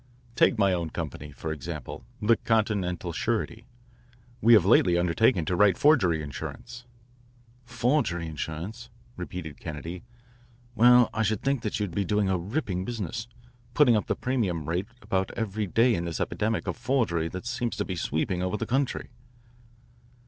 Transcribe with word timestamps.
"Take 0.35 0.57
my 0.57 0.73
own 0.73 0.89
company, 0.89 1.31
for 1.31 1.51
example, 1.51 2.03
the 2.19 2.35
Continental 2.37 3.13
Surety. 3.13 3.67
We 4.41 4.55
have 4.55 4.65
lately 4.65 4.97
undertaken 4.97 5.45
to 5.45 5.55
write 5.55 5.77
forgery 5.77 6.23
insurance." 6.23 6.87
"Forgery 7.65 8.25
insurance?" 8.25 8.89
repeated 9.15 9.59
Kennedy. 9.59 10.01
"Well, 10.73 11.11
I 11.13 11.21
should 11.21 11.43
think 11.43 11.63
you'd 11.79 11.93
be 11.93 12.03
doing 12.03 12.29
a 12.29 12.37
ripping 12.39 12.83
business 12.83 13.27
putting 13.75 13.95
up 13.95 14.07
the 14.07 14.15
premium 14.15 14.67
rate 14.67 14.87
about 15.03 15.29
every 15.37 15.67
day 15.67 15.93
in 15.93 16.05
this 16.05 16.19
epidemic 16.19 16.65
of 16.65 16.77
forgery 16.77 17.27
that 17.27 17.45
seems 17.45 17.75
to 17.77 17.85
be 17.85 17.95
sweeping 17.95 18.41
over 18.41 18.57
the 18.57 18.65
country." 18.65 19.11